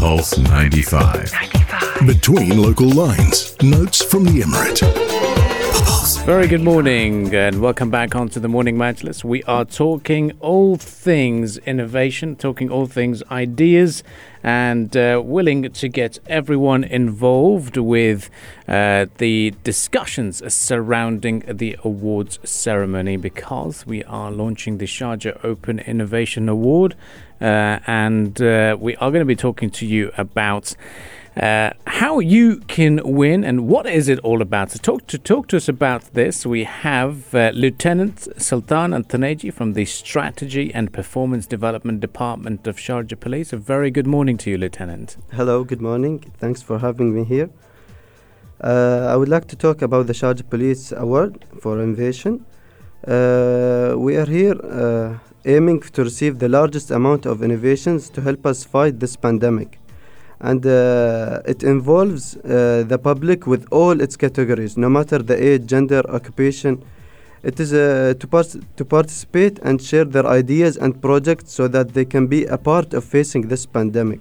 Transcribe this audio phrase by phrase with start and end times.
[0.00, 1.30] Pulse 95.
[2.06, 5.29] Between local lines, notes from the Emirate.
[6.24, 9.24] Very good morning and welcome back onto the Morning Majlis.
[9.24, 14.04] We are talking all things innovation, talking all things ideas,
[14.42, 18.30] and uh, willing to get everyone involved with
[18.68, 26.48] uh, the discussions surrounding the awards ceremony because we are launching the Sharjah Open Innovation
[26.48, 26.94] Award.
[27.40, 30.74] Uh, and uh, we are going to be talking to you about
[31.40, 34.70] uh, how you can win and what is it all about.
[34.70, 39.72] So talk to talk to us about this, we have uh, Lieutenant Sultan Antaneji from
[39.72, 43.54] the Strategy and Performance Development Department of Sharjah Police.
[43.54, 45.16] A very good morning to you, Lieutenant.
[45.32, 46.18] Hello, good morning.
[46.38, 47.48] Thanks for having me here.
[48.62, 52.44] Uh, I would like to talk about the Sharjah Police Award for Innovation.
[53.06, 58.44] Uh, we are here uh, aiming to receive the largest amount of innovations to help
[58.44, 59.79] us fight this pandemic.
[60.40, 65.66] And uh, it involves uh, the public with all its categories, no matter the age,
[65.66, 66.82] gender, occupation.
[67.42, 71.94] It is uh, to, par- to participate and share their ideas and projects so that
[71.94, 74.20] they can be a part of facing this pandemic.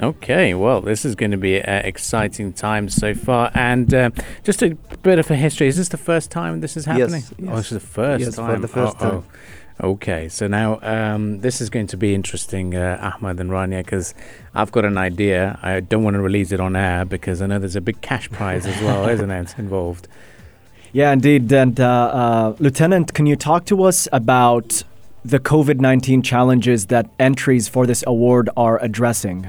[0.00, 3.50] Okay, well, this is going to be an exciting time so far.
[3.54, 4.10] And uh,
[4.44, 5.66] just a bit of a history.
[5.66, 7.22] Is this the first time this is happening?
[7.22, 9.24] Yes, Oh, this is the first Yes, for the first Oh, oh.
[9.80, 9.90] Time.
[9.90, 14.14] Okay, so now um, this is going to be interesting, uh, Ahmad and Rania, because
[14.54, 15.58] I've got an idea.
[15.62, 18.30] I don't want to release it on air because I know there's a big cash
[18.30, 20.08] prize as well, isn't it, involved?
[20.92, 21.52] Yeah, indeed.
[21.52, 24.82] And uh, uh, Lieutenant, can you talk to us about
[25.24, 29.48] the COVID 19 challenges that entries for this award are addressing?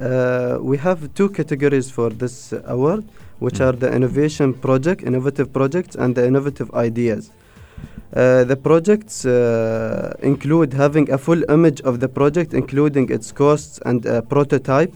[0.00, 3.04] Uh, we have two categories for this uh, award,
[3.40, 7.30] which are the innovation project, innovative projects, and the innovative ideas.
[8.14, 13.80] Uh, the projects uh, include having a full image of the project, including its costs
[13.86, 14.94] and a prototype,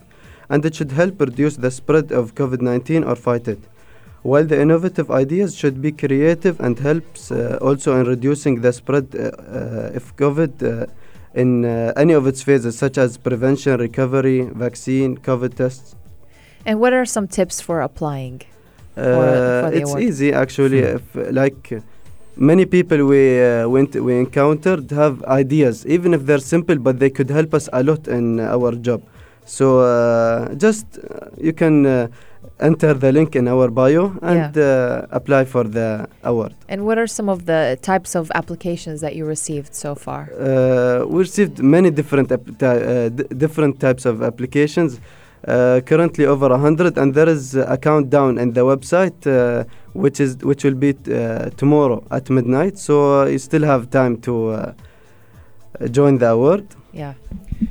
[0.50, 3.58] and it should help reduce the spread of COVID 19 or fight it.
[4.22, 9.06] While the innovative ideas should be creative and helps uh, also in reducing the spread
[9.14, 10.86] uh, uh, of COVID uh,
[11.34, 15.94] in uh, any of its phases, such as prevention, recovery, vaccine, COVID tests.
[16.64, 18.42] And what are some tips for applying?
[18.96, 20.02] Uh, for the it's award.
[20.02, 20.80] easy actually.
[20.80, 20.96] Hmm.
[20.96, 21.80] If, uh, like uh,
[22.36, 27.10] many people we uh, went we encountered have ideas, even if they're simple, but they
[27.10, 29.02] could help us a lot in our job.
[29.44, 32.08] So uh, just uh, you can uh,
[32.60, 36.54] enter the link in our bio and uh, apply for the award.
[36.68, 40.30] And what are some of the types of applications that you received so far?
[40.32, 43.08] Uh, we received many different uh,
[43.44, 45.00] different types of applications.
[45.46, 49.62] Uh, currently over a hundred, and there is a countdown in the website, uh,
[49.92, 52.76] which is which will be uh, tomorrow at midnight.
[52.78, 54.72] So uh, you still have time to uh,
[55.92, 56.66] join the award.
[56.92, 57.14] Yeah.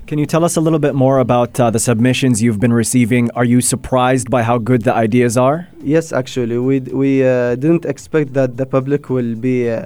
[0.08, 3.30] Can you tell us a little bit more about uh, the submissions you've been receiving?
[3.32, 5.68] Are you surprised by how good the ideas are?
[5.84, 9.86] Yes, actually, we d- we uh, didn't expect that the public will be uh,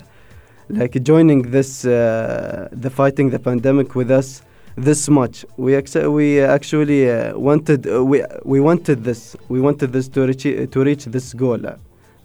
[0.69, 4.43] like joining this uh, the fighting the pandemic with us
[4.75, 5.45] this much.
[5.57, 10.25] We ex- we actually uh, wanted uh, we we wanted this we wanted this to
[10.27, 11.61] reach to reach this goal,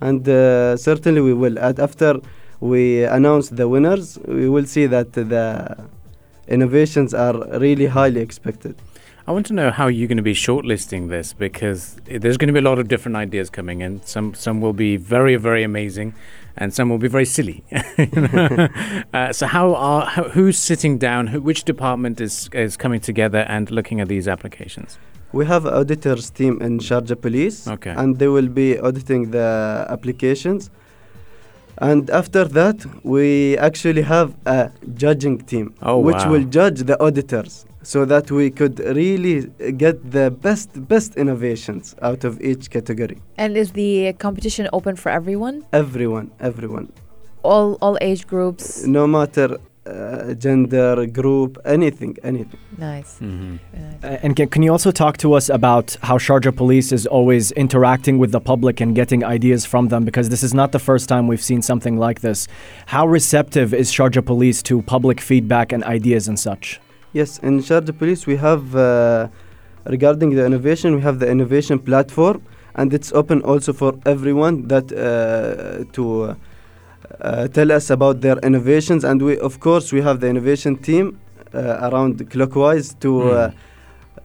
[0.01, 1.59] and uh, certainly we will.
[1.59, 2.21] After
[2.61, 5.77] we announce the winners, we will see that the
[6.49, 8.77] innovations are really highly expected.
[9.27, 12.53] I want to know how you're going to be shortlisting this because there's going to
[12.53, 14.03] be a lot of different ideas coming in.
[14.05, 16.15] Some some will be very very amazing,
[16.57, 17.65] and some will be very silly.
[19.15, 21.27] uh, so how are how, who's sitting down?
[21.29, 24.99] Who, which department is is coming together and looking at these applications?
[25.33, 27.91] We have auditors team in Sharjah Police, Okay.
[27.97, 30.71] and they will be auditing the applications.
[31.79, 36.31] And after that, we actually have a judging team, Oh, which wow.
[36.31, 39.37] will judge the auditors, so that we could really
[39.85, 43.19] get the best best innovations out of each category.
[43.37, 45.57] And is the competition open for everyone?
[45.73, 46.87] Everyone, everyone,
[47.43, 48.65] All all age groups?
[48.87, 49.49] no matter
[49.87, 52.59] uh, gender, group, anything, anything.
[52.79, 53.19] Nice.
[53.21, 53.57] Mm-hmm.
[53.75, 54.05] nice.
[54.05, 57.53] Uh, And can, can you also talk to us about how Sharjah Police is always
[57.53, 60.05] interacting with the public and getting ideas from them?
[60.05, 62.49] Because this is not the first time we've seen something like this.
[62.87, 66.81] How receptive is Sharjah Police to public feedback and ideas and such?
[67.15, 69.29] Yes, in Sharjah Police we have uh,
[69.87, 72.43] regarding the innovation, we have the innovation platform,
[72.75, 76.37] and it's open also for everyone that uh, to
[77.21, 79.05] uh, tell us about their innovations.
[79.05, 81.21] And we, of course, we have the innovation team
[81.55, 83.51] uh, around clockwise to uh,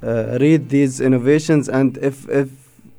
[0.01, 1.69] uh, read these innovations.
[1.69, 2.49] And if if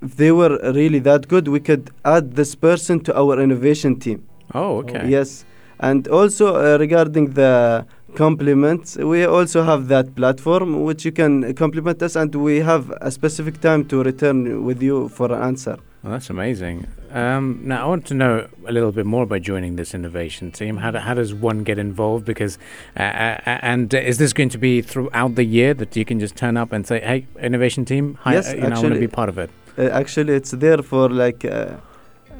[0.03, 4.25] if they were really that good, we could add this person to our innovation team.
[4.55, 5.09] Oh, okay.
[5.09, 5.45] Yes,
[5.81, 7.85] and also uh, regarding the
[8.15, 8.97] compliments.
[8.97, 13.61] We also have that platform which you can compliment us, and we have a specific
[13.61, 15.79] time to return with you for an answer.
[16.03, 16.87] Well, that's amazing.
[17.11, 20.79] Um, now, I want to know a little bit more about joining this innovation team.
[20.79, 22.25] How, do, how does one get involved?
[22.25, 22.57] Because,
[22.97, 26.19] uh, uh, and uh, is this going to be throughout the year that you can
[26.19, 28.95] just turn up and say, "Hey, innovation team, hi, Yes, uh, you know, I want
[28.95, 31.77] to be part of it." Uh, actually, it's there for like uh,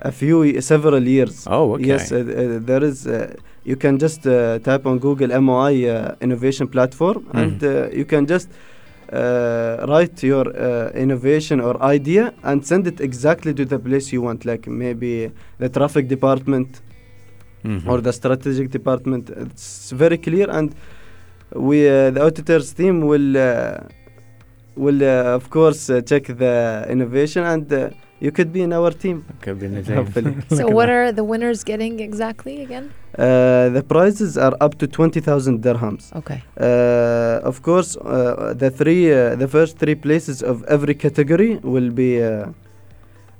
[0.03, 1.47] a few, several years.
[1.47, 1.87] Oh, okay.
[1.87, 3.07] Yes, uh, uh, there is.
[3.07, 7.39] Uh, you can just type on Google MOI innovation platform, Mm-hmm.
[7.39, 8.49] and you can just
[9.13, 14.23] uh, write your uh, innovation or idea and send it exactly to the place you
[14.23, 16.81] want, like maybe the traffic department
[17.65, 17.87] Mhm.
[17.91, 19.29] or the strategic department.
[19.31, 20.75] It's very clear, and
[21.55, 23.81] we, uh, the auditors team, will uh,
[24.77, 27.91] will uh, of course uh, check the innovation, and uh,
[28.21, 29.25] you could be in our team.
[29.41, 29.97] Could be in the team.
[29.97, 30.35] Hopefully.
[30.59, 32.93] So what are the winners getting exactly again?
[33.19, 36.05] Uh, the prizes are up to twenty thousand dirhams.
[36.21, 36.43] Okay.
[36.61, 41.91] Uh, of course, uh, the three, uh, the first three places of every category will
[41.91, 42.29] be uh,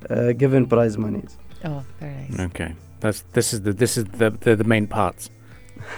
[0.09, 1.37] uh, given prize monies.
[1.63, 2.39] Oh, very nice.
[2.49, 5.29] Okay, that's this is the this is the the, the main parts.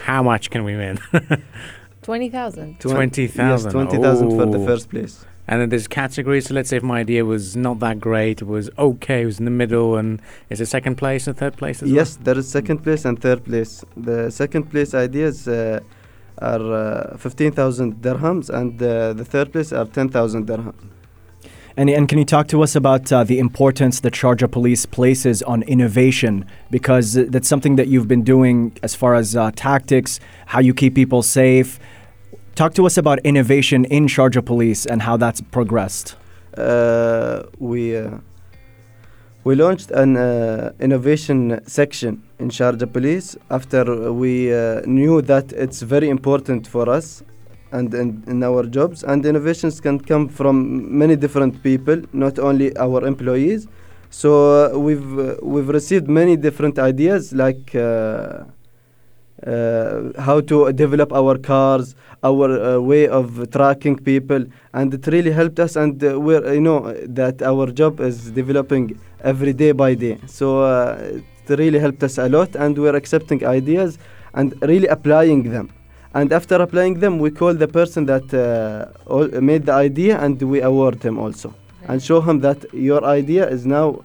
[0.03, 0.99] How much can we win?
[2.03, 2.79] Twenty thousand.
[2.79, 3.69] Twenty thousand.
[3.69, 5.25] Yes, twenty thousand for the first place.
[5.47, 6.45] And then there's categories.
[6.45, 9.39] So let's say if my idea was not that great, it was okay, it was
[9.39, 12.47] in the middle, and is it second place and third place as Yes, there is
[12.47, 13.83] second place and third place.
[13.97, 15.81] The second place ideas uh,
[16.37, 20.75] are uh, fifteen thousand dirhams, and uh, the third place are ten thousand dirhams.
[21.75, 25.41] And, and can you talk to us about uh, the importance that Sharjah Police places
[25.41, 26.45] on innovation?
[26.69, 30.73] Because uh, that's something that you've been doing as far as uh, tactics, how you
[30.73, 31.79] keep people safe.
[32.55, 36.15] Talk to us about innovation in Sharjah Police and how that's progressed.
[36.57, 38.17] uh, we uh,
[39.43, 45.81] we launched an uh, innovation section in Sharjah Police after we uh, knew that it's
[45.81, 47.23] very important for us
[47.71, 53.05] and in, our jobs and innovations can come from many different people not only our
[53.05, 53.67] employees
[54.11, 57.73] so uh, we've uh, we've received many different ideas like
[59.45, 65.31] uh, how to develop our cars, our uh, way of tracking people, and it really
[65.31, 65.75] helped us.
[65.75, 70.17] And uh, we're you know that our job is developing every day by day.
[70.27, 73.97] So uh, it really helped us a lot, and we're accepting ideas
[74.33, 75.69] and really applying them.
[76.13, 80.41] And after applying them, we call the person that uh, all made the idea, and
[80.41, 81.53] we award him also,
[81.87, 84.03] and show him that your idea is now.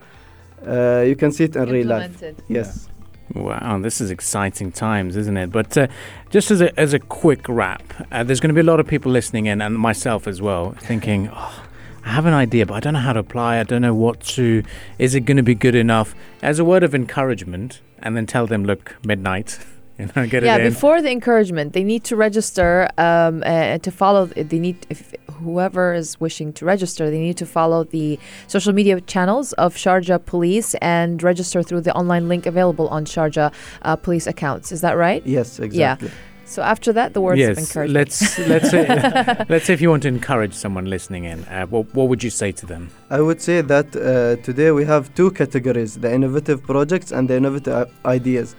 [0.67, 2.11] Uh, you can see it in real life.
[2.11, 2.43] Implemented.
[2.49, 2.89] Yes.
[3.35, 5.53] Wow, this is exciting times, isn't it?
[5.53, 5.89] But uh,
[6.31, 8.87] just as a, as a quick wrap, uh, there's going to be a lot of
[8.87, 11.65] people listening in, and myself as well, thinking, oh,
[12.05, 13.59] I have an idea, but I don't know how to apply.
[13.59, 14.63] I don't know what to.
[14.99, 16.15] Is it going to be good enough?
[16.41, 19.59] As a word of encouragement, and then tell them, look, midnight,
[20.09, 20.73] you know, get yeah, it in.
[20.73, 24.27] before the encouragement, they need to register um, uh, to follow.
[24.27, 29.01] They need if whoever is wishing to register, they need to follow the social media
[29.01, 33.53] channels of Sharjah Police and register through the online link available on Sharjah
[33.83, 34.71] uh, Police accounts.
[34.71, 35.25] Is that right?
[35.27, 36.09] Yes, exactly.
[36.09, 36.15] Yeah.
[36.45, 37.95] So after that, the words of yes, encouragement.
[37.95, 38.87] let's let's say,
[39.49, 42.31] let's say if you want to encourage someone listening in, uh, what what would you
[42.31, 42.89] say to them?
[43.11, 47.37] I would say that uh, today we have two categories the innovative projects and the
[47.37, 48.55] innovative ideas.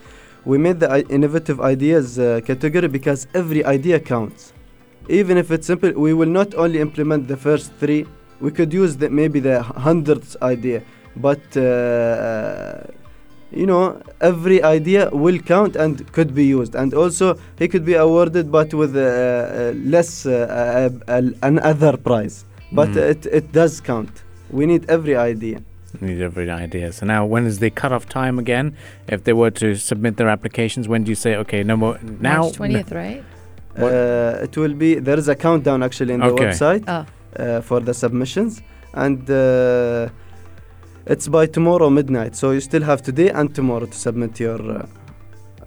[0.50, 4.52] We made the innovative ideas uh, category because every idea counts.
[5.08, 8.08] Even if it's simple, we will not only implement the first three,
[8.42, 10.82] we could use the, maybe the hundredth idea,
[11.18, 12.82] but uh,
[13.52, 16.74] you know, every idea will count and could be used.
[16.74, 22.46] And also, he could be awarded, but with uh, uh, less uh, uh, another prize.
[22.72, 23.10] But Mm.
[23.14, 24.14] it, it does count.
[24.50, 25.60] We need every idea.
[26.02, 26.92] Need every idea.
[26.92, 28.76] So now, when is the cutoff time again?
[29.08, 32.42] If they were to submit their applications, when do you say, okay, no more now?
[32.44, 33.24] March twentieth, right?
[33.78, 36.46] Uh, it will be, there is a countdown actually in the Okay.
[36.46, 37.06] website Oh,
[37.42, 38.62] uh, for the submissions.
[38.94, 40.10] And uh,
[41.06, 42.36] it's by tomorrow midnight.
[42.36, 44.86] So you still have today and tomorrow to submit your uh,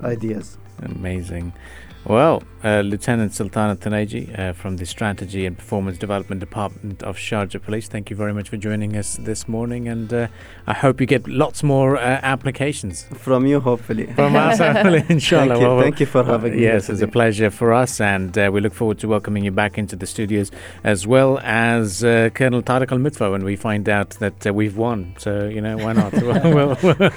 [0.02, 0.58] ideas.
[0.82, 1.52] Amazing.
[2.04, 7.62] Well, uh, Lieutenant Sultana Taneji uh, from the Strategy and Performance Development Department of Sharjah
[7.62, 9.86] Police, thank you very much for joining us this morning.
[9.86, 10.26] And uh,
[10.66, 14.12] I hope you get lots more uh, applications From you, hopefully.
[14.14, 15.48] from us, hopefully, inshallah.
[15.48, 15.66] Thank you.
[15.68, 16.62] Well, Thank you for having me.
[16.62, 19.78] Yes, it's a pleasure for us, and uh, we look forward to welcoming you back
[19.78, 20.50] into the studios,
[20.82, 25.14] as well as uh, Colonel Tariq Al Mitfa when we find out that we've won.
[25.18, 26.12] So you know, why not?
[26.22, 27.10] we'll, we'll,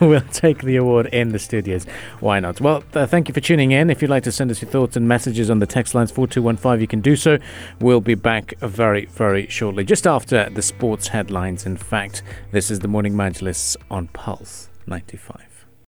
[0.00, 1.86] we'll take the award in the studios.
[2.18, 2.60] Why not?
[2.60, 3.88] Well, thank you for tuning in.
[3.88, 6.26] If you'd like to send us your thoughts and messages on the text lines four
[6.26, 7.38] two one five, you can do so.
[7.80, 11.66] We'll be back very, very shortly, just after the sports headlines.
[11.66, 15.51] In fact, this is the morning Majlis on Pulse ninety five.